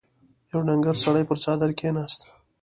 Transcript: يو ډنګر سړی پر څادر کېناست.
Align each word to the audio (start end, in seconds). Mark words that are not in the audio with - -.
يو 0.51 0.59
ډنګر 0.67 0.95
سړی 1.03 1.23
پر 1.29 1.37
څادر 1.43 1.71
کېناست. 1.79 2.21